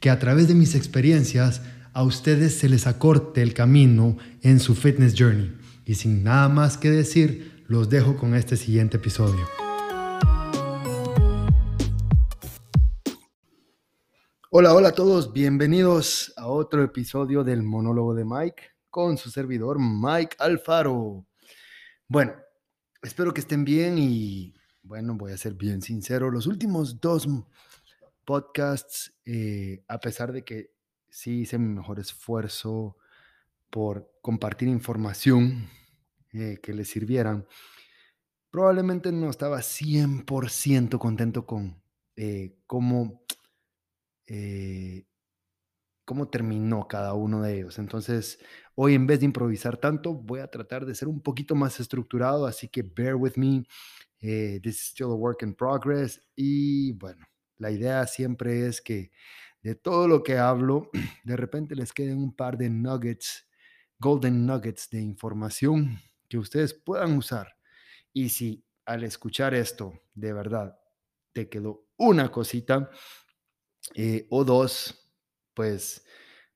[0.00, 1.60] que a través de mis experiencias
[1.92, 5.54] a ustedes se les acorte el camino en su fitness journey.
[5.84, 9.46] Y sin nada más que decir, los dejo con este siguiente episodio.
[14.50, 19.78] Hola, hola a todos, bienvenidos a otro episodio del monólogo de Mike con su servidor
[19.78, 21.26] Mike Alfaro.
[22.08, 22.32] Bueno,
[23.02, 27.28] espero que estén bien y bueno, voy a ser bien sincero, los últimos dos
[28.30, 30.70] podcasts, eh, a pesar de que
[31.08, 32.96] sí hice mi mejor esfuerzo
[33.70, 35.68] por compartir información
[36.32, 37.44] eh, que les sirvieran,
[38.52, 41.82] probablemente no estaba 100% contento con
[42.14, 43.24] eh, cómo,
[46.04, 47.80] cómo terminó cada uno de ellos.
[47.80, 48.38] Entonces,
[48.76, 52.46] hoy en vez de improvisar tanto, voy a tratar de ser un poquito más estructurado,
[52.46, 53.64] así que bear with me.
[54.20, 56.20] this is still a work in progress.
[56.36, 57.26] Y bueno,
[57.60, 59.12] la idea siempre es que
[59.62, 60.90] de todo lo que hablo,
[61.24, 63.46] de repente les queden un par de nuggets,
[63.98, 67.56] golden nuggets de información que ustedes puedan usar.
[68.12, 70.80] Y si al escuchar esto, de verdad,
[71.32, 72.90] te quedó una cosita
[73.94, 75.12] eh, o dos,
[75.52, 76.04] pues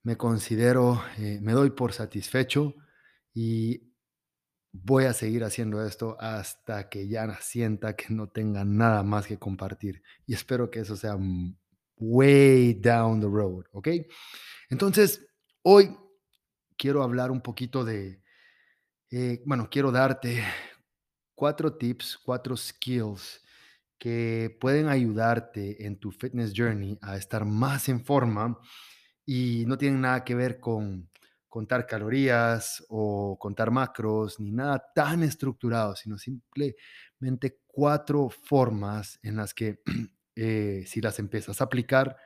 [0.02, 2.74] me considero, eh, me doy por satisfecho
[3.34, 3.93] y
[4.82, 9.38] voy a seguir haciendo esto hasta que ya sienta que no tenga nada más que
[9.38, 10.02] compartir.
[10.26, 11.16] Y espero que eso sea
[11.96, 13.88] way down the road, ¿ok?
[14.68, 15.24] Entonces,
[15.62, 15.96] hoy
[16.76, 18.20] quiero hablar un poquito de,
[19.10, 20.42] eh, bueno, quiero darte
[21.36, 23.42] cuatro tips, cuatro skills
[23.96, 28.58] que pueden ayudarte en tu fitness journey a estar más en forma
[29.24, 31.08] y no tienen nada que ver con
[31.54, 39.54] contar calorías o contar macros, ni nada tan estructurado, sino simplemente cuatro formas en las
[39.54, 39.80] que
[40.34, 42.16] eh, si las empiezas a aplicar,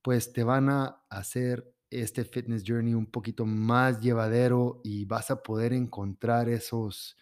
[0.00, 5.42] pues te van a hacer este fitness journey un poquito más llevadero y vas a
[5.42, 7.16] poder encontrar esos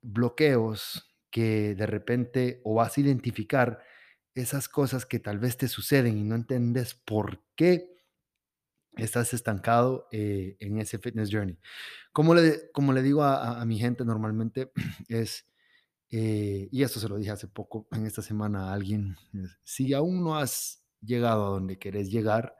[0.00, 3.80] bloqueos que de repente o vas a identificar
[4.34, 7.92] esas cosas que tal vez te suceden y no entiendes por qué
[8.96, 11.58] estás estancado eh, en ese fitness journey.
[12.12, 14.72] Como le, como le digo a, mi gente normalmente
[15.08, 15.46] es,
[16.10, 19.16] eh, y esto se lo dije hace poco, en esta semana a alguien,
[19.62, 22.56] si aún no has llegado a donde querés llegar,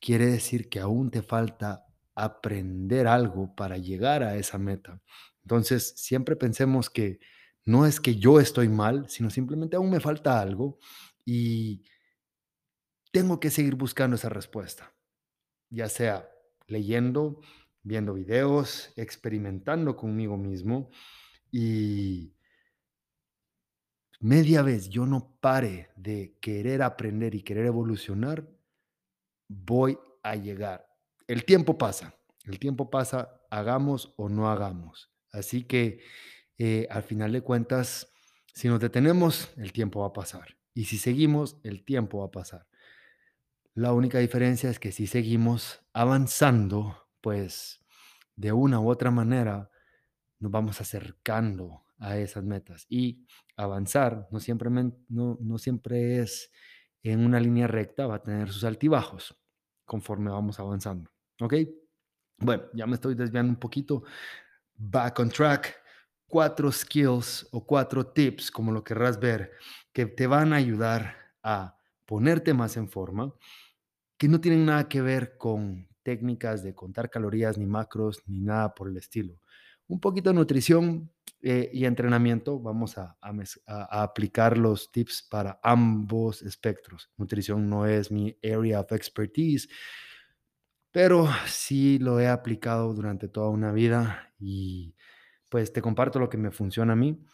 [0.00, 1.84] quiere decir que aún te falta
[2.14, 5.00] aprender algo para llegar a esa meta.
[5.42, 7.20] Entonces, siempre pensemos que
[7.64, 10.78] no es que yo estoy mal, sino simplemente aún me falta algo
[11.24, 11.84] y
[13.12, 14.97] tengo que seguir buscando esa respuesta
[15.70, 16.28] ya sea
[16.66, 17.40] leyendo,
[17.82, 20.90] viendo videos, experimentando conmigo mismo
[21.50, 22.34] y
[24.20, 28.48] media vez yo no pare de querer aprender y querer evolucionar,
[29.48, 30.86] voy a llegar.
[31.26, 32.14] El tiempo pasa,
[32.44, 35.10] el tiempo pasa, hagamos o no hagamos.
[35.32, 36.00] Así que
[36.58, 38.12] eh, al final de cuentas,
[38.52, 40.56] si nos detenemos, el tiempo va a pasar.
[40.74, 42.66] Y si seguimos, el tiempo va a pasar.
[43.78, 47.86] La única diferencia es que si seguimos avanzando, pues
[48.34, 49.70] de una u otra manera
[50.40, 52.86] nos vamos acercando a esas metas.
[52.88, 53.24] Y
[53.56, 56.50] avanzar no siempre, no, no siempre es
[57.04, 59.40] en una línea recta, va a tener sus altibajos
[59.84, 61.12] conforme vamos avanzando.
[61.40, 61.54] ¿Ok?
[62.38, 64.02] Bueno, ya me estoy desviando un poquito.
[64.74, 65.80] Back on track.
[66.26, 69.52] Cuatro skills o cuatro tips, como lo querrás ver,
[69.92, 71.78] que te van a ayudar a
[72.08, 73.32] ponerte más en forma,
[74.18, 78.74] que no tienen nada que ver con técnicas de contar calorías, ni macros, ni nada
[78.74, 79.40] por el estilo.
[79.86, 81.10] Un poquito de nutrición
[81.40, 83.16] eh, y entrenamiento, vamos a,
[83.66, 87.10] aplicar los tips para ambos espectros.
[87.16, 89.68] Nutrición no es mi area of expertise,
[90.90, 94.94] pero sí lo he aplicado durante toda una vida y
[95.48, 97.24] pues te comparto lo que me funciona a mí.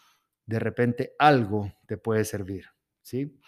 [0.45, 2.67] De repente algo te puede servir,
[3.01, 3.41] ¿sí?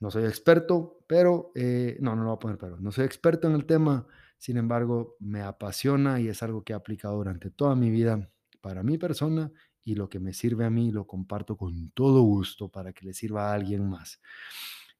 [0.00, 3.46] No soy experto, pero, eh, no, no lo voy a poner, pero no soy experto
[3.46, 4.04] en el tema,
[4.36, 8.28] sin embargo, me apasiona y es algo que he aplicado durante toda mi vida
[8.60, 9.52] para mi persona
[9.84, 13.14] y lo que me sirve a mí lo comparto con todo gusto para que le
[13.14, 14.20] sirva a alguien más.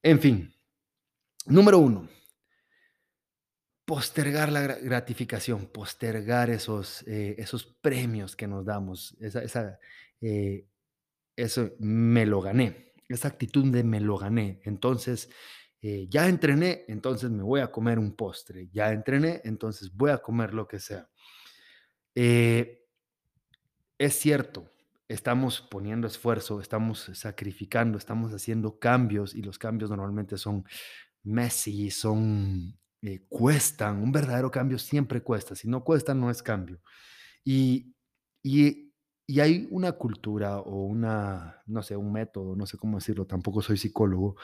[0.05, 0.55] En fin,
[1.47, 2.09] número uno,
[3.85, 9.81] postergar la gra- gratificación, postergar esos, eh, esos premios que nos damos, esa, esa,
[10.21, 10.69] eh,
[11.37, 14.61] eso me lo gané, esa actitud de me lo gané.
[14.65, 15.31] Entonces,
[15.87, 20.17] eh, ya entrené, entonces me voy a comer un postre, ya entrené, entonces voy a
[20.17, 21.11] comer lo que sea.
[22.15, 22.87] Eh,
[23.99, 24.65] es cierto,
[25.09, 30.65] estamos poniendo esfuerzo, estamos sacrificando, estamos haciendo cambios y los cambios normalmente son
[31.23, 34.03] messy, son, eh, cuestan.
[34.03, 35.55] Un verdadero cambio siempre cuesta.
[35.55, 36.81] Si no cuesta, no es cambio.
[37.45, 37.95] Y,
[38.43, 38.91] y,
[39.27, 43.61] y hay una cultura o una, no sé, un método, no sé cómo decirlo, tampoco
[43.61, 44.37] soy psicólogo,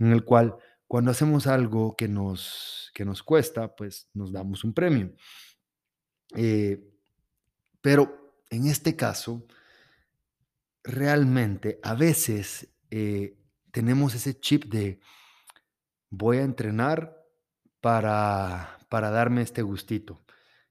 [0.00, 0.56] en el cual
[0.88, 5.12] cuando hacemos algo que nos, que nos cuesta, pues nos damos un premio.
[6.34, 6.82] Eh,
[7.82, 9.46] pero en este caso,
[10.82, 13.36] realmente a veces eh,
[13.70, 15.00] tenemos ese chip de
[16.08, 17.22] voy a entrenar
[17.82, 20.24] para, para darme este gustito.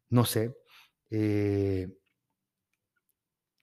[0.09, 0.57] No sé,
[1.11, 1.95] eh,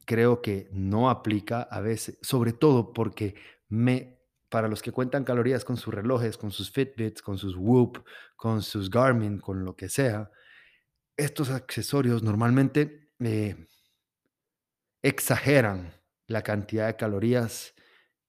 [0.04, 3.34] creo que no aplica a veces, sobre todo porque
[3.68, 4.13] me,
[4.54, 8.04] para los que cuentan calorías con sus relojes, con sus Fitbits, con sus Whoop,
[8.36, 10.30] con sus Garmin, con lo que sea,
[11.16, 13.66] estos accesorios normalmente eh,
[15.02, 15.92] exageran
[16.28, 17.74] la cantidad de calorías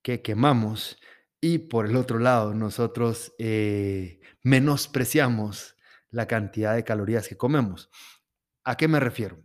[0.01, 0.97] que quemamos
[1.39, 5.75] y por el otro lado nosotros eh, menospreciamos
[6.09, 7.91] la cantidad de calorías que comemos.
[8.63, 9.43] ¿A qué me refiero?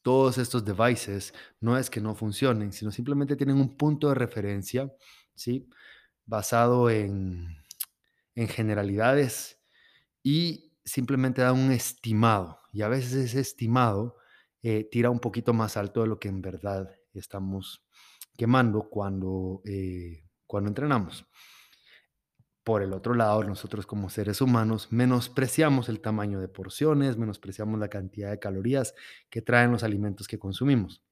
[0.00, 4.90] Todos estos devices no es que no funcionen, sino simplemente tienen un punto de referencia,
[5.36, 5.68] ¿sí?
[6.24, 7.56] Basado en,
[8.34, 9.60] en generalidades
[10.22, 12.60] y simplemente da un estimado.
[12.72, 14.16] Y a veces ese estimado
[14.62, 17.86] eh, tira un poquito más alto de lo que en verdad estamos
[18.36, 21.26] quemando cuando, eh, cuando entrenamos.
[22.62, 27.88] Por el otro lado, nosotros como seres humanos menospreciamos el tamaño de porciones, menospreciamos la
[27.88, 28.94] cantidad de calorías
[29.30, 31.02] que traen los alimentos que consumimos.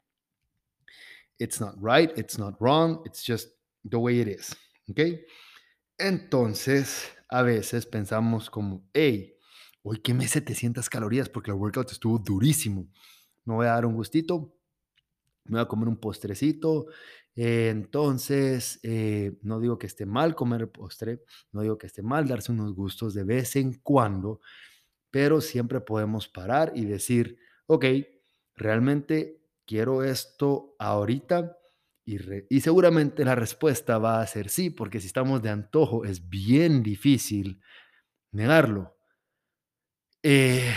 [1.39, 3.53] It's not right, it's not wrong, it's just
[3.89, 4.57] the way it is.
[4.89, 5.01] ¿Ok?
[5.99, 9.37] Entonces, a veces pensamos como, hey,
[9.83, 12.89] hoy quemé 700 calorías porque el workout estuvo durísimo.
[13.45, 14.55] Me voy a dar un gustito,
[15.45, 16.87] me voy a comer un postrecito.
[17.37, 21.23] entonces, eh, no digo que esté mal comer postre,
[21.53, 24.41] no digo que esté mal darse unos gustos de vez en cuando,
[25.11, 27.87] pero siempre podemos parar y decir, ok,
[28.55, 31.57] realmente quiero esto ahorita
[32.05, 36.83] y, seguramente la respuesta va a ser sí, porque si estamos de antojo es bien
[36.83, 37.61] difícil
[38.33, 38.97] negarlo.
[40.23, 40.73] Eh,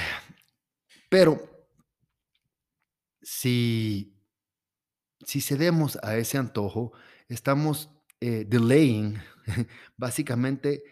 [1.09, 1.68] pero
[3.21, 4.18] si
[5.27, 6.94] si cedemos a ese antojo,
[7.27, 7.91] estamos
[8.21, 9.18] eh, delaying
[9.97, 10.83] básicamente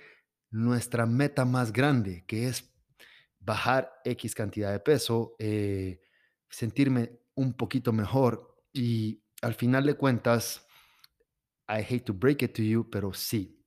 [0.52, 2.70] nuestra meta más grande, que es
[3.40, 6.02] bajar X cantidad de peso, eh,
[6.50, 10.66] sentirme un poquito mejor y al final de cuentas,
[11.68, 13.60] I hate to break it to you, pero sí,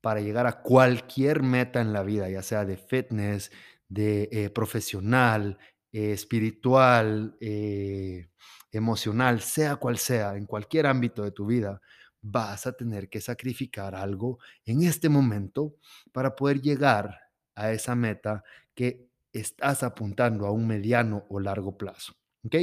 [0.00, 3.50] para llegar a cualquier meta en la vida, ya sea de fitness,
[3.88, 5.58] de eh, profesional,
[5.92, 8.28] eh, espiritual, eh,
[8.72, 11.80] emocional, sea cual sea, en cualquier ámbito de tu vida,
[12.20, 15.76] vas a tener que sacrificar algo en este momento
[16.12, 17.18] para poder llegar
[17.54, 18.42] a esa meta
[18.74, 22.14] que estás apuntando a un mediano o largo plazo.
[22.44, 22.56] ¿Ok?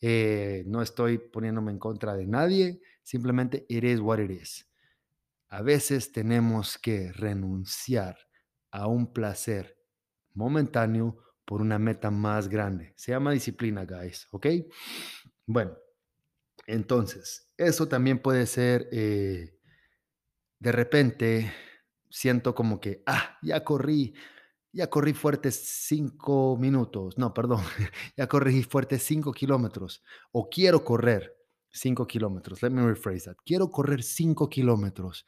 [0.00, 4.68] Eh, no estoy poniéndome en contra de nadie, simplemente it is what it is.
[5.48, 8.16] A veces tenemos que renunciar
[8.70, 9.78] a un placer
[10.34, 12.92] momentáneo por una meta más grande.
[12.96, 14.46] Se llama disciplina, guys, ¿ok?
[15.46, 15.76] Bueno,
[16.66, 19.58] entonces, eso también puede ser, eh,
[20.58, 21.52] de repente,
[22.10, 24.14] siento como que, ah, ya corrí,
[24.72, 25.56] ya corrí fuertes
[25.86, 27.62] cinco minutos, no, perdón,
[28.16, 31.36] ya corrí fuertes cinco kilómetros, o quiero correr
[31.70, 35.26] cinco kilómetros, let me rephrase that, quiero correr cinco kilómetros,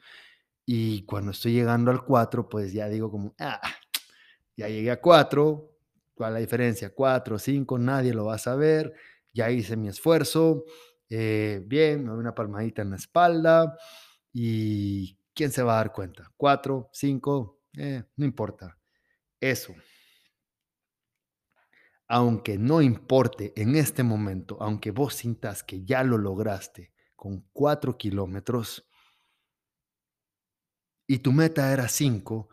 [0.65, 3.61] y cuando estoy llegando al 4 pues ya digo como, ah,
[4.57, 5.71] ya llegué a 4,
[6.13, 6.93] ¿cuál es la diferencia?
[6.93, 8.93] 4, 5, nadie lo va a saber,
[9.33, 10.65] ya hice mi esfuerzo,
[11.09, 13.75] eh, bien, me doy una palmadita en la espalda
[14.31, 16.31] y ¿quién se va a dar cuenta?
[16.37, 18.77] 4, 5, eh, no importa.
[19.41, 19.75] Eso,
[22.07, 27.97] aunque no importe en este momento, aunque vos sintas que ya lo lograste con 4
[27.97, 28.87] kilómetros
[31.07, 32.47] y tu meta era 5,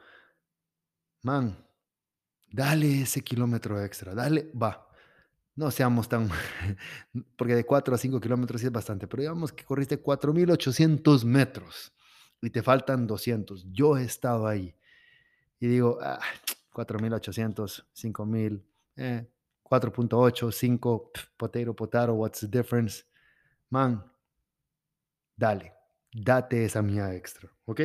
[1.23, 1.69] man,
[2.51, 4.89] Dale ese kilómetro extra, dale, va.
[5.55, 6.31] No seamos tan,
[7.37, 11.93] porque de 4 a 5 kilómetros sí es bastante, pero digamos que corriste 4.800 metros
[12.41, 13.67] y te faltan 200.
[13.71, 14.75] Yo he estado ahí
[15.61, 16.21] y digo, ah,
[16.79, 18.63] 4.800, 5.000,
[18.97, 19.27] eh,
[19.65, 23.05] 4.8, 5, potato, potato, what's the difference?
[23.71, 24.05] Man,
[25.37, 25.75] dale,
[26.13, 27.81] date esa mía extra, ¿ok?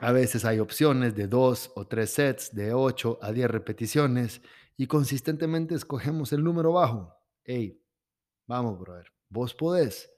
[0.00, 4.40] A veces hay opciones de dos o tres sets, de 8 a 10 repeticiones
[4.76, 7.16] y consistentemente escogemos el número bajo.
[7.44, 7.80] Hey,
[8.46, 10.10] vamos, brother, vos podés.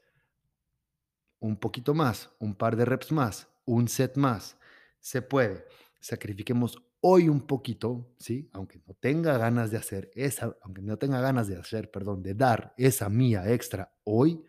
[1.39, 4.57] Un poquito más, un par de reps más, un set más.
[5.01, 5.67] Se puede.
[6.07, 8.49] Sacrifiquemos hoy un poquito, ¿sí?
[8.53, 12.35] Aunque no tenga ganas de hacer esa, aunque no tenga ganas de hacer, perdón, de
[12.35, 14.41] dar esa mía extra hoy,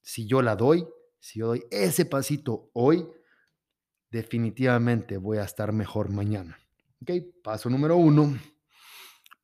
[0.00, 0.88] si yo la doy,
[1.20, 3.06] si yo doy ese pasito hoy,
[4.10, 6.58] definitivamente voy a estar mejor mañana.
[7.02, 7.10] ¿Ok?
[7.44, 8.38] Paso número uno,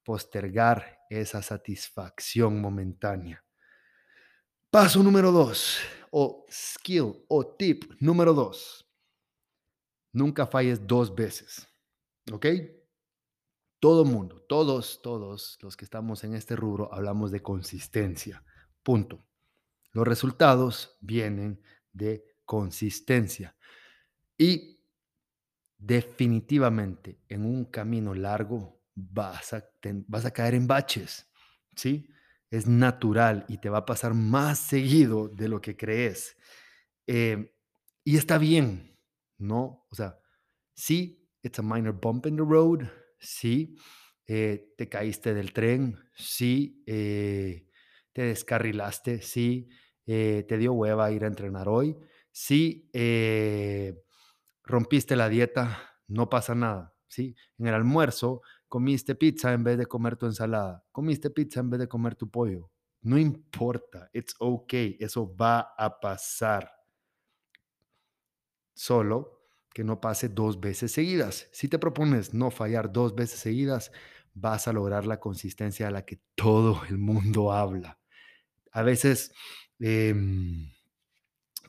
[0.03, 3.45] postergar esa satisfacción momentánea.
[4.71, 5.79] Paso número dos,
[6.11, 8.84] o skill o tip número dos.
[10.15, 11.69] Nunca falles dos veces.
[12.33, 12.47] ¿Ok?
[13.81, 18.43] Todo mundo, todos, todos los que estamos en este rubro hablamos de consistencia.
[18.83, 19.27] Punto.
[19.93, 21.61] Los resultados vienen
[21.93, 23.57] de consistencia.
[24.39, 24.81] Y
[25.77, 31.29] definitivamente en un camino largo vas a, caer en baches,
[31.75, 32.09] ¿sí?
[32.51, 36.37] Es natural y te va a pasar más seguido de lo que crees.
[37.07, 37.53] Eh,
[38.05, 38.94] y está bien,
[39.39, 39.87] ¿no?
[39.91, 40.19] O sea,
[40.75, 42.83] sí, it's a minor bump in the road,
[43.19, 43.77] sí,
[44.27, 47.69] eh, te caíste del tren, sí, eh,
[48.13, 49.69] te descarrilaste, sí,
[50.07, 51.97] te dio hueva ir a entrenar hoy,
[52.31, 52.91] sí,
[54.65, 57.35] rompiste la dieta, no pasa nada, ¿sí?
[57.59, 61.81] En el almuerzo comiste pizza en vez de comer tu ensalada, comiste pizza en vez
[61.81, 62.71] de comer tu pollo.
[63.03, 66.71] No importa, it's okay, eso va a pasar.
[68.75, 71.49] Solo que no pase dos veces seguidas.
[71.53, 73.91] Si te propones no fallar dos veces seguidas,
[74.35, 77.99] vas a lograr la consistencia de la que todo el mundo habla.
[78.73, 79.33] A veces
[79.81, 80.71] em,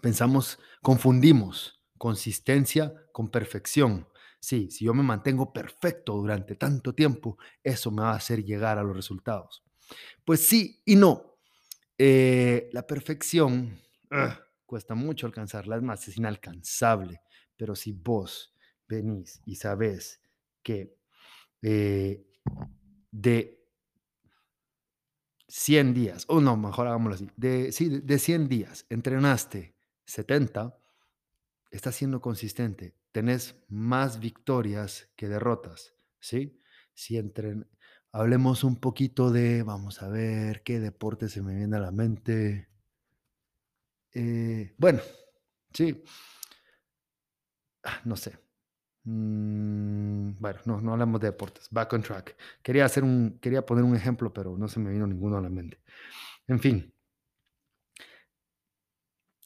[0.01, 4.07] pensamos, confundimos consistencia con perfección.
[4.39, 8.77] Sí, si yo me mantengo perfecto durante tanto tiempo, eso me va a hacer llegar
[8.77, 9.63] a los resultados.
[10.23, 11.37] Pues sí y no.
[11.97, 13.79] Eh, la perfección
[14.65, 17.21] cuesta mucho alcanzarla, es más, es inalcanzable.
[17.55, 18.55] Pero si vos
[18.87, 20.21] venís y sabés
[20.61, 20.97] que
[21.61, 22.25] eh,
[23.11, 23.65] de
[25.47, 30.77] 100 días, o no, mejor hagámoslo así, de, sí, de 100 días entrenaste 70,
[31.71, 36.59] estás siendo consistente, tenés más victorias que derrotas, ¿sí?
[36.93, 37.67] Si entren,
[38.11, 42.69] hablemos un poquito de, vamos a ver, qué deporte se me viene a la mente.
[44.15, 45.01] Eh, bueno,
[45.73, 46.03] sí,
[47.83, 48.37] ah, no sé.
[49.03, 51.67] Mm, bueno, no, no hablamos de deportes.
[51.71, 52.35] Back on track.
[52.63, 55.49] Quería, hacer un, quería poner un ejemplo, pero no se me vino ninguno a la
[55.49, 55.81] mente.
[56.47, 56.93] En fin,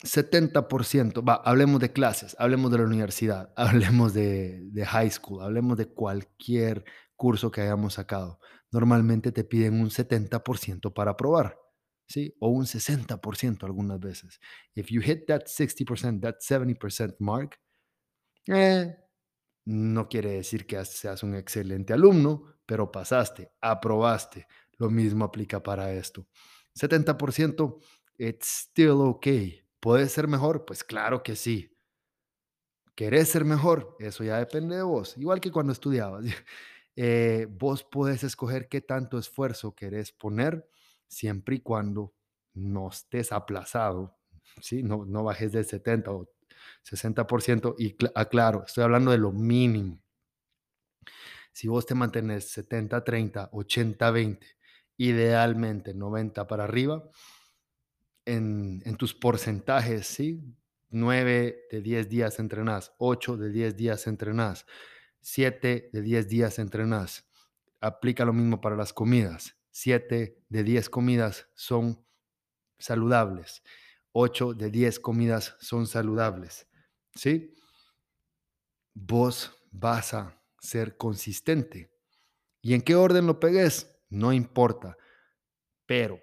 [0.03, 5.77] 70%, va, hablemos de clases, hablemos de la universidad, hablemos de, de, high school, hablemos
[5.77, 6.85] de cualquier
[7.15, 8.39] curso que hayamos sacado.
[8.71, 11.57] Normalmente te piden un 70% para aprobar,
[12.09, 12.35] ¿sí?
[12.39, 14.39] O un 60% algunas veces.
[14.75, 17.59] If you hit that 60%, that 70% mark,
[18.47, 18.95] eh,
[19.65, 24.47] no quiere decir que seas un excelente alumno, pero pasaste, aprobaste.
[24.77, 26.27] Lo mismo aplica para esto.
[26.75, 27.79] 70%,
[28.17, 30.65] it's still okay ¿Puedes ser mejor?
[30.65, 31.71] Pues claro que sí.
[32.95, 33.95] ¿Querés ser mejor?
[33.99, 35.17] Eso ya depende de vos.
[35.17, 36.25] Igual que cuando estudiabas.
[37.01, 40.67] Eh, vos podés escoger qué tanto esfuerzo querés poner
[41.09, 42.13] siempre y cuando
[42.53, 44.17] no estés aplazado.
[44.61, 44.83] ¿sí?
[44.83, 46.29] No, no bajes del 70 o
[46.85, 47.75] 60%.
[47.77, 50.01] Y aclaro, estoy hablando de lo mínimo.
[51.51, 54.47] Si vos te mantienes 70, 30, 80, 20,
[54.97, 57.03] idealmente 90 para arriba,
[58.25, 60.41] en, tus porcentajes, ¿sí?
[60.89, 64.65] 9 de 10 días entrenás, 8 de 10 días entrenás,
[65.21, 67.27] 7 de 10 días entrenás.
[67.81, 69.58] Aplica lo mismo para las comidas.
[69.81, 72.05] 7 de 10 comidas son
[72.77, 73.63] saludables.
[74.11, 76.67] 8 de 10 comidas son saludables.
[77.15, 77.55] ¿Sí?
[78.93, 81.89] Vos vas a ser consistente.
[82.61, 83.89] ¿Y en qué orden lo pegues?
[84.09, 84.97] No importa.
[85.85, 86.19] Pero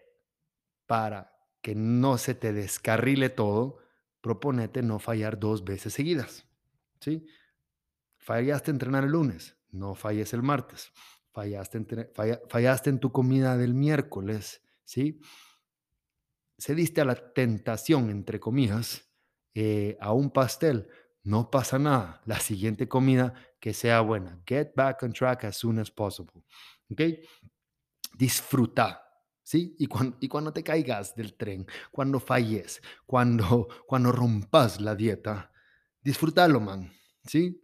[0.84, 1.32] para
[1.62, 3.78] que no se te descarrile todo,
[4.20, 6.46] proponete no fallar dos veces seguidas.
[7.00, 7.26] ¿sí?
[8.18, 10.92] Fallaste entrenar el lunes, no falles el martes.
[11.36, 12.10] Fallaste,
[12.48, 15.20] fallaste en tu comida del miércoles, ¿sí?
[16.58, 19.06] Cediste a la tentación, entre comillas,
[19.52, 20.88] eh, a un pastel,
[21.24, 22.22] no pasa nada.
[22.24, 24.40] La siguiente comida que sea buena.
[24.46, 26.42] Get back on track as soon as possible.
[26.90, 27.02] ¿Ok?
[28.16, 29.02] Disfruta.
[29.42, 29.76] ¿Sí?
[29.78, 35.52] Y cuando, y cuando te caigas del tren, cuando falles, cuando, cuando rompas la dieta,
[36.00, 36.90] disfrútalo, man.
[37.26, 37.62] ¿Sí?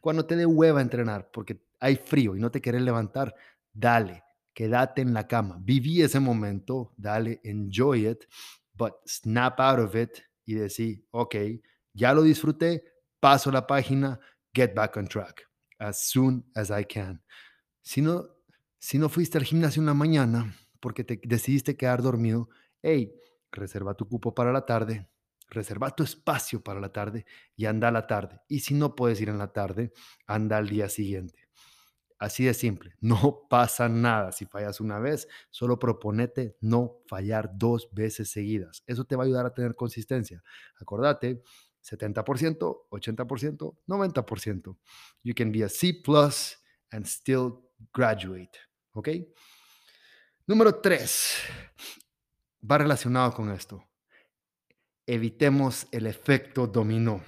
[0.00, 3.34] Cuando te dé hueva entrenar porque hay frío y no te quieres levantar,
[3.70, 4.24] dale,
[4.54, 5.58] quédate en la cama.
[5.60, 8.24] Viví ese momento, dale, enjoy it,
[8.72, 11.36] but snap out of it y decir, ok,
[11.92, 12.84] ya lo disfruté,
[13.20, 14.18] paso la página,
[14.54, 15.42] get back on track
[15.78, 17.22] as soon as I can.
[17.82, 18.28] Si no,
[18.78, 22.48] si no fuiste al gimnasio en la mañana porque te decidiste quedar dormido,
[22.80, 23.14] hey,
[23.52, 25.06] reserva tu cupo para la tarde,
[25.50, 27.26] reserva tu espacio para la tarde
[27.56, 28.40] y anda a la tarde.
[28.48, 29.92] Y si no puedes ir en la tarde,
[30.26, 31.43] anda al día siguiente.
[32.24, 37.90] Así de simple, no pasa nada si fallas una vez, solo proponete no fallar dos
[37.92, 38.82] veces seguidas.
[38.86, 40.42] Eso te va a ayudar a tener consistencia.
[40.80, 41.42] Acordate,
[41.82, 44.78] 70%, 80%, 90%.
[45.22, 46.56] You can be a C plus
[46.90, 47.58] and still
[47.92, 48.58] graduate.
[48.92, 49.08] ¿Ok?
[50.46, 51.36] Número tres,
[52.70, 53.84] va relacionado con esto.
[55.06, 57.22] Evitemos el efecto dominó.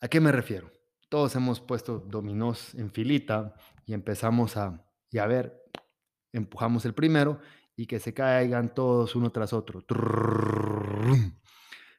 [0.00, 0.73] ¿A qué me refiero?
[1.14, 3.54] Todos hemos puesto dominós en filita
[3.86, 5.62] y empezamos a, y a ver,
[6.32, 7.38] empujamos el primero
[7.76, 9.84] y que se caigan todos uno tras otro.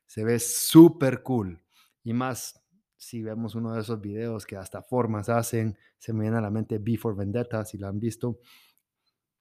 [0.05, 1.63] Se ve súper cool.
[2.03, 2.61] Y más
[2.97, 6.51] si vemos uno de esos videos que hasta formas hacen, se me viene a la
[6.51, 8.41] mente Before Vendetta, si la han visto.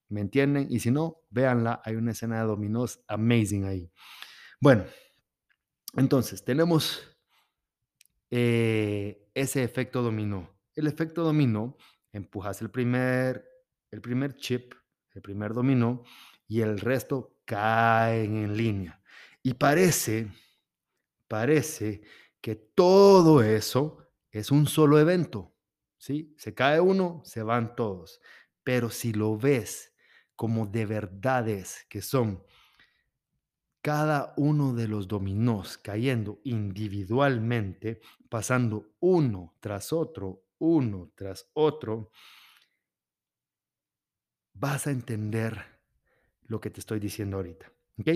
[0.08, 0.68] ¿Me entienden?
[0.70, 3.90] Y si no, véanla, hay una escena de dominós amazing ahí.
[4.60, 4.84] Bueno,
[5.96, 7.13] entonces tenemos
[8.30, 10.50] eh, ese efecto dominó.
[10.74, 11.76] El efecto dominó,
[12.12, 13.44] empujas el primer,
[13.90, 14.74] el primer chip,
[15.12, 16.02] el primer dominó,
[16.46, 19.02] y el resto caen en línea.
[19.42, 20.30] Y parece,
[21.28, 22.02] parece
[22.40, 25.54] que todo eso es un solo evento.
[25.98, 26.34] ¿sí?
[26.38, 28.20] Se cae uno, se van todos.
[28.62, 29.94] Pero si lo ves
[30.36, 32.42] como de verdades que son
[33.84, 42.10] cada uno de los dominós cayendo individualmente, pasando uno tras otro, uno tras otro,
[44.54, 45.62] vas a entender
[46.46, 47.70] lo que te estoy diciendo ahorita.
[47.98, 48.08] ¿Ok?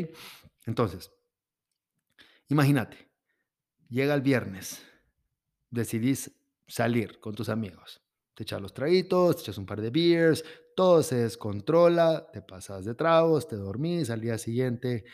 [0.65, 1.13] Entonces,
[2.49, 2.97] imagínate,
[3.91, 4.83] llega el viernes,
[5.69, 6.31] decidís
[6.67, 8.01] salir con tus amigos,
[8.33, 10.43] te echas los traguitos, te echas un par de beers,
[10.75, 15.05] todo se descontrola, te pasas de tragos, te dormís, al día siguiente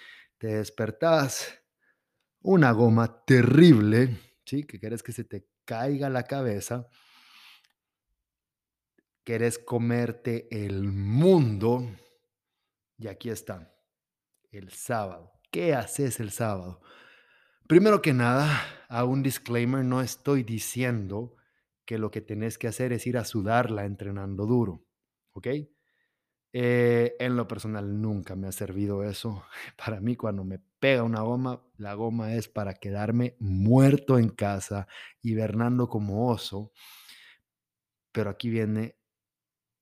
[0.45, 1.59] te despertás,
[2.43, 4.65] una goma terrible, ¿sí?
[4.65, 6.87] Que quieres que se te caiga la cabeza,
[9.25, 11.97] quieres comerte el mundo,
[12.99, 13.75] y aquí está,
[14.51, 15.33] el sábado.
[15.51, 16.83] ¿Qué haces el sábado?
[17.67, 21.37] Primero que nada, a un disclaimer, no estoy diciendo
[21.87, 24.85] que lo que tenés que hacer es ir a sudarla entrenando duro,
[25.33, 25.47] ¿ok?
[26.57, 29.45] Eh, en lo personal nunca me ha servido eso.
[29.77, 34.87] Para mí cuando me pega una goma, la goma es para quedarme muerto en casa,
[35.23, 36.73] hibernando como oso.
[38.12, 38.97] Pero aquí viene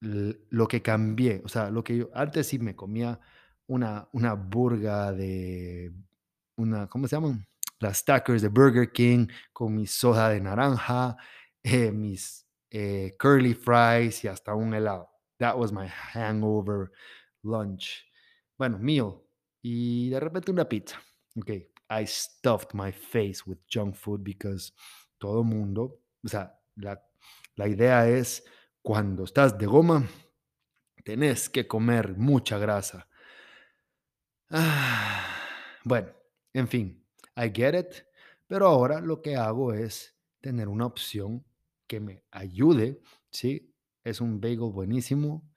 [0.00, 1.42] lo que cambié.
[1.44, 3.20] O sea, lo que yo antes sí me comía
[3.66, 5.92] una, una burga de
[6.56, 7.46] una, ¿cómo se llaman?
[7.80, 11.16] Las stackers de Burger King con mi soda de naranja,
[11.62, 15.12] eh, mis eh, curly fries y hasta un helado.
[15.42, 16.92] That was my hangover
[17.42, 18.07] lunch.
[18.57, 19.24] Bueno, meal.
[19.61, 21.00] Y de repente una pizza.
[21.37, 21.50] Ok.
[21.90, 24.72] I stuffed my face with junk food because
[25.18, 26.96] todo mundo, o sea, la,
[27.57, 28.44] la idea es
[28.83, 30.07] cuando estás de goma,
[31.05, 33.09] tenés que comer mucha grasa.
[34.48, 35.26] Ah,
[35.85, 36.09] bueno,
[36.52, 37.05] en fin,
[37.37, 38.07] I get it,
[38.46, 41.44] pero ahora lo que hago es tener una opción
[41.88, 43.00] que me ayude,
[43.31, 43.71] ¿sí?
[44.04, 45.48] Es un bagel buenísimo.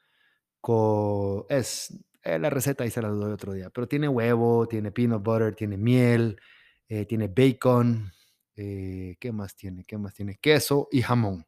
[0.62, 4.92] Con, es eh, la receta y se la doy otro día, pero tiene huevo, tiene
[4.92, 6.40] peanut butter, tiene miel,
[6.88, 8.12] eh, tiene bacon.
[8.56, 9.84] Eh, ¿Qué más tiene?
[9.86, 10.38] ¿Qué más tiene?
[10.42, 11.46] Queso y jamón.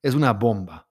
[0.00, 0.88] Es una bomba.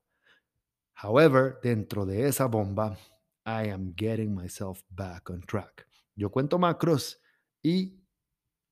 [1.01, 2.97] However, dentro de esa bomba,
[3.45, 5.87] I am getting myself back on track.
[6.15, 7.21] Yo cuento macros
[7.61, 8.01] y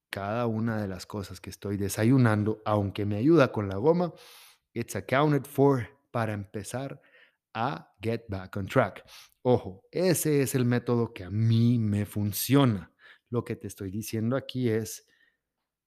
[0.10, 4.14] cada una de las cosas que estoy desayunando, aunque me ayuda con la goma,
[4.74, 7.02] it's accounted for para empezar
[7.56, 9.04] a get back on track.
[9.42, 12.94] Ojo, ese es el método que a mí me funciona.
[13.32, 15.08] Lo que te estoy diciendo aquí es,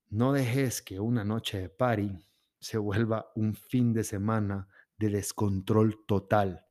[0.08, 6.04] no dejes que una noche de party se vuelva un fin de semana de descontrol
[6.06, 6.66] total.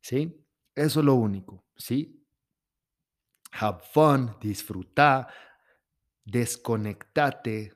[0.00, 0.46] ¿Sí?
[0.72, 2.24] Eso es lo único, ¿sí?
[3.50, 5.26] Have fun, disfruta,
[6.24, 7.72] desconectate,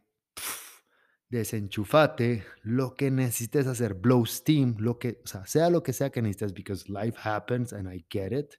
[1.28, 6.22] desenchufate, lo que necesites hacer, blow steam, lo que, sea, sea lo que sea que
[6.22, 8.54] necesites, because life happens and I get it,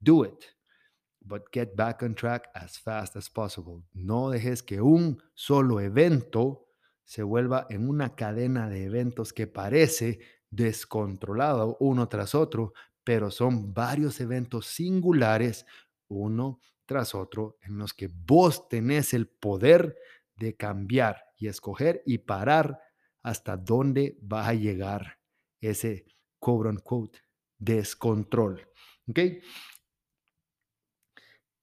[0.00, 0.44] do it.
[1.24, 3.84] But get back on track as fast as possible.
[3.92, 6.66] No dejes que un solo evento
[7.04, 10.18] se vuelva en una cadena de eventos que parece
[10.50, 12.72] descontrolado uno tras otro,
[13.04, 15.64] pero son varios eventos singulares,
[16.08, 19.96] uno tras otro, en los que vos tenés el poder
[20.42, 22.80] de cambiar y escoger y parar
[23.22, 25.20] hasta dónde va a llegar
[25.60, 26.04] ese
[26.40, 27.20] quote unquote
[27.58, 28.68] descontrol.
[29.08, 29.18] ¿Ok?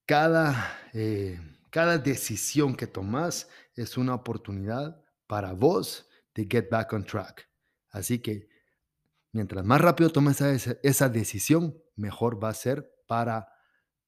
[0.06, 1.38] Cada, eh,
[1.70, 7.48] cada decisión que tomas es una oportunidad para vos de get back on track.
[7.90, 8.48] Así que
[9.32, 13.46] mientras más rápido tomes esa, esa decisión, mejor va a ser para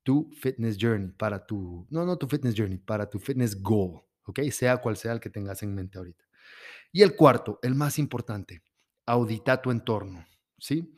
[0.03, 4.41] tu fitness journey, para tu, no, no tu fitness journey, para tu fitness goal, ¿ok?
[4.51, 6.25] Sea cual sea el que tengas en mente ahorita.
[6.93, 8.63] Y el cuarto, el más importante,
[9.07, 10.27] audita tu entorno,
[10.59, 10.97] ¿sí?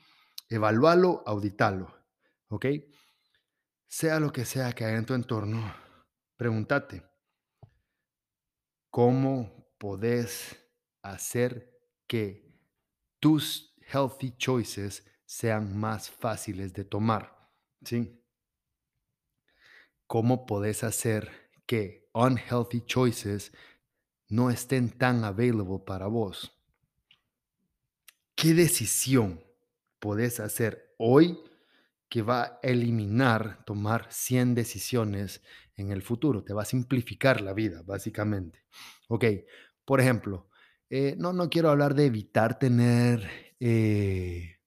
[0.48, 1.94] Evalúalo, auditalo,
[2.48, 2.66] ¿ok?
[3.88, 5.74] Sea lo que sea que haya en tu entorno,
[6.36, 7.02] pregúntate,
[8.90, 10.56] ¿cómo podés
[11.02, 12.58] hacer que
[13.20, 17.50] tus healthy choices sean más fáciles de tomar?
[17.84, 18.20] ¿Sí?
[20.06, 23.52] ¿Cómo podés hacer que unhealthy choices
[24.28, 26.52] no estén tan available para vos?
[28.34, 29.44] ¿Qué decisión
[29.98, 31.38] podés hacer hoy
[32.08, 35.42] que va a eliminar tomar 100 decisiones
[35.76, 36.42] en el futuro?
[36.44, 38.64] Te va a simplificar la vida, básicamente.
[39.08, 39.24] Ok,
[39.84, 40.48] por ejemplo,
[40.90, 44.58] eh, no, no quiero hablar de evitar tener eh,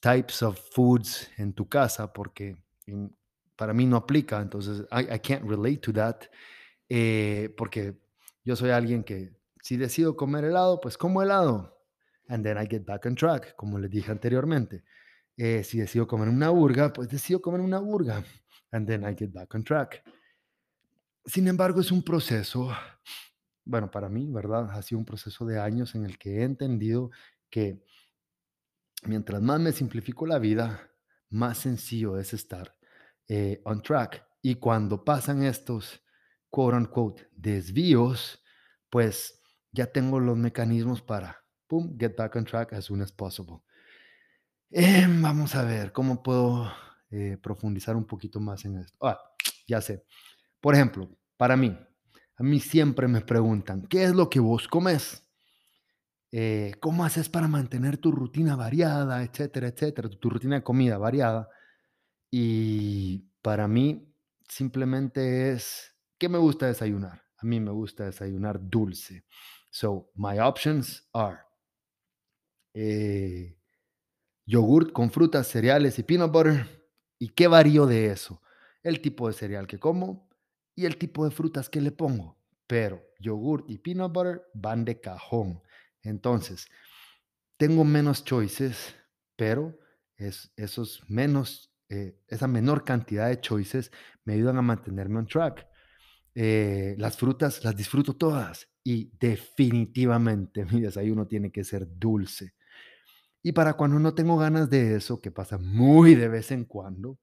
[0.00, 2.56] types of foods en tu casa porque
[3.60, 6.22] para mí no aplica, entonces I, I can't relate to that,
[6.88, 8.00] eh, porque
[8.42, 11.78] yo soy alguien que si decido comer helado, pues como helado,
[12.28, 14.82] and then I get back on track, como les dije anteriormente.
[15.36, 18.24] Eh, si decido comer una burga, pues decido comer una burga,
[18.72, 20.02] and then I get back on track.
[21.26, 22.74] Sin embargo, es un proceso,
[23.62, 24.70] bueno, para mí, ¿verdad?
[24.70, 27.10] Ha sido un proceso de años en el que he entendido
[27.50, 27.84] que
[29.04, 30.90] mientras más me simplifico la vida,
[31.28, 32.79] más sencillo es estar
[33.30, 34.26] eh, on track.
[34.42, 36.02] Y cuando pasan estos,
[36.50, 38.42] quote unquote, desvíos,
[38.90, 39.40] pues
[39.70, 43.60] ya tengo los mecanismos para, boom, get back on track as soon as possible.
[44.72, 46.72] Eh, vamos a ver cómo puedo
[47.10, 48.98] eh, profundizar un poquito más en esto.
[49.06, 49.18] Ah,
[49.68, 50.04] ya sé.
[50.60, 51.78] Por ejemplo, para mí,
[52.36, 55.24] a mí siempre me preguntan, ¿qué es lo que vos comes?
[56.32, 60.08] Eh, ¿Cómo haces para mantener tu rutina variada, etcétera, etcétera?
[60.08, 61.48] Tu rutina de comida variada.
[62.30, 64.14] Y para mí
[64.48, 67.22] simplemente es, ¿qué me gusta desayunar?
[67.38, 69.24] A mí me gusta desayunar dulce.
[69.70, 71.38] So, my options are
[72.74, 73.56] eh,
[74.46, 76.66] yogurt con frutas, cereales y peanut butter.
[77.18, 78.42] ¿Y qué varío de eso?
[78.82, 80.28] El tipo de cereal que como
[80.74, 82.38] y el tipo de frutas que le pongo.
[82.66, 85.62] Pero yogurt y peanut butter van de cajón.
[86.02, 86.68] Entonces,
[87.56, 88.94] tengo menos choices,
[89.36, 89.78] pero
[90.16, 93.90] es, esos menos eh, esa menor cantidad de choices
[94.24, 95.66] me ayudan a mantenerme on track.
[96.34, 102.54] Eh, las frutas las disfruto todas y definitivamente mi desayuno tiene que ser dulce.
[103.42, 107.18] Y para cuando no tengo ganas de eso, que pasa muy de vez en cuando,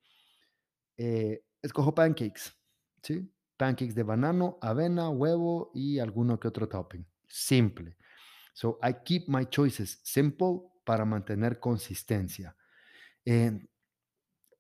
[0.98, 2.54] eh, escojo pancakes,
[3.04, 3.32] ¿sí?
[3.56, 7.06] Pancakes de banano, avena, huevo y alguno que otro topping.
[7.28, 7.96] Simple.
[8.54, 12.56] So I keep my choices simple para mantener consistencia.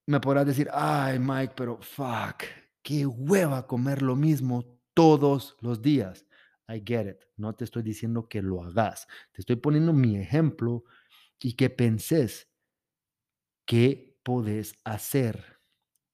[0.07, 2.43] Me podrás decir, ay Mike, pero fuck,
[2.81, 6.25] qué hueva comer lo mismo todos los días.
[6.69, 7.17] I get it.
[7.35, 9.07] No te estoy diciendo que lo hagas.
[9.31, 10.83] Te estoy poniendo mi ejemplo
[11.39, 12.49] y que penses
[13.65, 15.59] qué podés hacer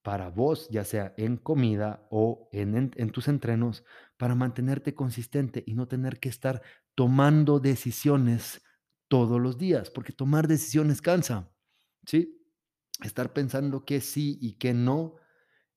[0.01, 3.85] para vos, ya sea en comida o en, en, tus entrenos,
[4.17, 6.61] para mantenerte consistente y no tener que estar
[6.93, 8.61] tomando decisiones
[9.07, 11.51] todos los días, porque tomar decisiones cansa,
[12.05, 12.42] ¿sí?
[13.07, 15.15] Estar pensando que sí y que no,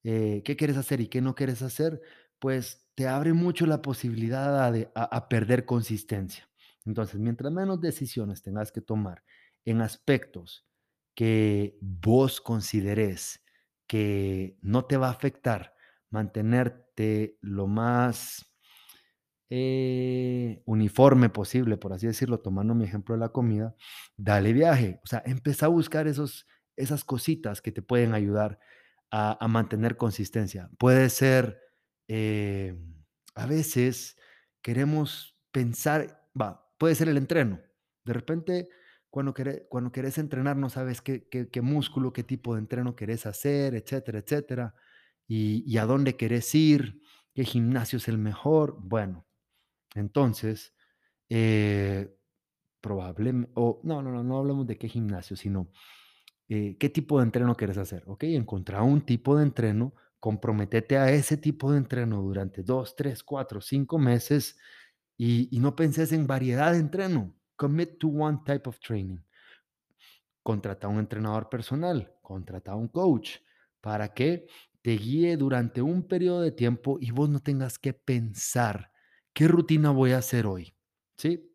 [0.04, 2.00] eh, qué quieres hacer y qué no quieres hacer,
[2.38, 6.48] pues te abre mucho la posibilidad de, a perder consistencia.
[6.84, 9.24] Entonces, mientras menos decisiones tengas que tomar
[9.64, 10.66] en aspectos
[11.14, 13.42] que vos consideres
[13.86, 15.74] que no te va a afectar
[16.10, 18.46] mantenerte lo más
[19.48, 23.74] eh, uniforme posible, por así decirlo, tomando mi ejemplo de la comida,
[24.16, 25.00] dale viaje.
[25.04, 28.58] O sea, empieza a buscar esos, esas cositas que te pueden ayudar
[29.10, 30.70] a, a mantener consistencia.
[30.78, 31.60] Puede ser,
[32.08, 32.78] eh,
[33.34, 34.16] a veces,
[34.62, 37.60] queremos pensar, va, puede ser el entreno.
[38.04, 38.68] De repente,
[39.10, 42.94] cuando querés, cuando querés entrenar, no sabes qué, qué, qué músculo, qué tipo de entreno
[42.94, 44.74] querés hacer, etcétera, etcétera,
[45.26, 47.00] y, y a dónde querés ir,
[47.32, 48.76] qué gimnasio es el mejor.
[48.78, 49.26] Bueno,
[49.94, 50.74] entonces,
[51.28, 52.14] eh,
[52.80, 55.70] probablemente, o no, no, no, no hablamos de qué gimnasio, sino
[56.48, 58.24] eh, qué tipo de entreno quieres hacer, ¿ok?
[58.24, 63.60] Encontrar un tipo de entreno, comprometete a ese tipo de entreno durante dos, tres, cuatro,
[63.60, 64.58] cinco meses
[65.16, 67.34] y, y no penses en variedad de entreno.
[67.56, 69.18] Commit to one type of training.
[70.42, 73.38] Contrata a un entrenador personal, contrata a un coach
[73.80, 74.46] para que
[74.82, 78.92] te guíe durante un periodo de tiempo y vos no tengas que pensar
[79.32, 80.76] qué rutina voy a hacer hoy.
[81.16, 81.50] ¿Sí?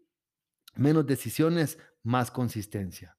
[0.75, 3.17] Menos decisiones, más consistencia.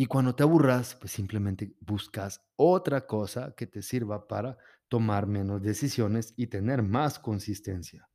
[0.00, 4.56] Y cuando te aburras, pues simplemente buscas otra cosa que te sirva para
[4.88, 8.08] tomar menos decisiones y tener más consistencia.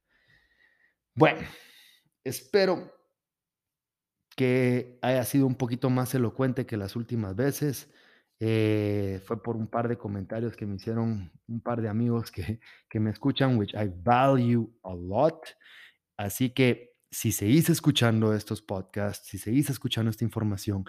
[1.13, 1.41] Bueno,
[2.23, 2.91] espero
[4.35, 7.87] que haya sido un poquito más elocuente que las últimas veces.
[8.39, 12.59] Eh, fue por un par de comentarios que me hicieron un par de amigos que,
[12.89, 15.49] que me escuchan, which I value a lot.
[16.17, 20.83] Así que si seguís escuchando estos podcasts, si seguís escuchando esta información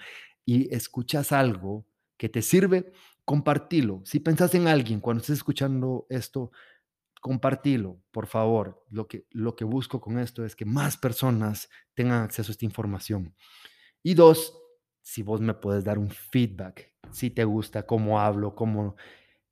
[0.44, 1.86] y escuchas algo
[2.16, 2.92] que te sirve,
[3.24, 4.02] compartilo.
[4.04, 6.50] Si pensás en alguien cuando estés escuchando esto,
[7.20, 8.84] compartilo, por favor.
[8.90, 12.64] Lo que, lo que busco con esto es que más personas tengan acceso a esta
[12.64, 13.32] información.
[14.02, 14.52] Y dos,
[15.02, 18.96] si vos me puedes dar un feedback, si te gusta cómo hablo, cómo,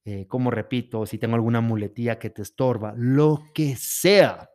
[0.04, 4.50] eh, cómo repito, si tengo alguna muletilla que te estorba, lo que sea,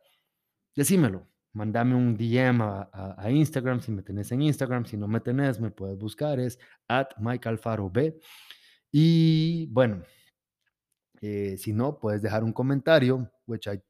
[0.75, 1.29] decímelo.
[1.59, 4.85] Mándame un DM a, Instagram si me tenés en Instagram.
[4.85, 6.39] Si no me tenés, me puedes buscar.
[6.39, 8.17] Es at Mike Alfaro B.
[8.93, 10.01] Y bueno,
[11.19, 13.81] eh, si no, puedes dejar un comentario, which I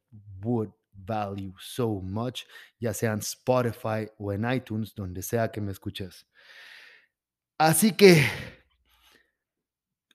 [0.42, 2.42] would value so much,
[2.80, 6.26] ya sea en Spotify o en iTunes, donde sea que me escuches.
[7.56, 8.26] Así que,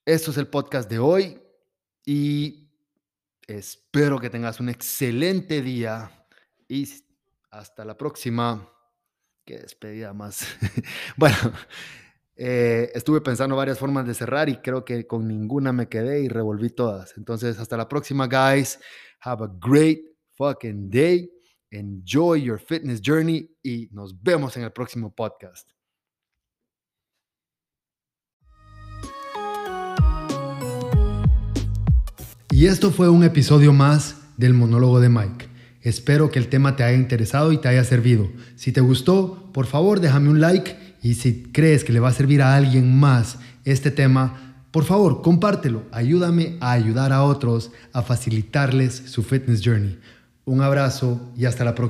[0.03, 1.41] esto es el podcast de hoy
[2.05, 2.69] y
[3.47, 6.11] espero que tengas un excelente día
[6.67, 6.85] y
[7.55, 8.69] hasta la próxima.
[9.45, 10.45] Qué despedida más.
[11.17, 11.37] bueno,
[12.35, 16.27] eh, estuve pensando varias formas de cerrar y creo que con ninguna me quedé y
[16.27, 17.15] revolví todas.
[17.17, 18.79] Entonces, hasta la próxima, guys.
[19.21, 19.99] Have a great
[20.35, 21.31] fucking day.
[21.71, 25.69] Enjoy your fitness journey y nos vemos en el próximo podcast.
[32.51, 35.54] Y esto fue un episodio más del monólogo de Mike.
[35.85, 38.27] Espero que el tema te haya interesado y te haya servido.
[38.55, 42.13] Si te gustó, por favor déjame un like y si crees que le va a
[42.13, 45.83] servir a alguien más este tema, por favor compártelo.
[45.91, 49.99] Ayúdame a ayudar a otros a facilitarles su fitness journey.
[50.43, 51.83] Un abrazo y hasta la próxima.